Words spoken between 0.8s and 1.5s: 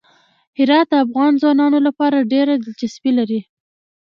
د افغان